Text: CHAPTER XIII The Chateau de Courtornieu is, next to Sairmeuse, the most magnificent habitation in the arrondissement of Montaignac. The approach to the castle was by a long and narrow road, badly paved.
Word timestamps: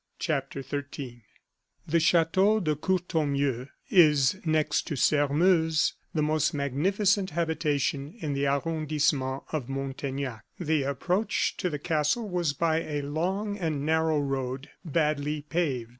CHAPTER 0.17 0.63
XIII 0.63 1.21
The 1.85 1.99
Chateau 1.99 2.59
de 2.59 2.75
Courtornieu 2.75 3.67
is, 3.91 4.35
next 4.43 4.87
to 4.87 4.95
Sairmeuse, 4.95 5.93
the 6.15 6.23
most 6.23 6.55
magnificent 6.55 7.29
habitation 7.29 8.15
in 8.17 8.33
the 8.33 8.47
arrondissement 8.47 9.43
of 9.51 9.69
Montaignac. 9.69 10.41
The 10.59 10.81
approach 10.81 11.55
to 11.57 11.69
the 11.69 11.77
castle 11.77 12.27
was 12.27 12.53
by 12.53 12.77
a 12.81 13.03
long 13.03 13.59
and 13.59 13.85
narrow 13.85 14.19
road, 14.19 14.71
badly 14.83 15.43
paved. 15.43 15.89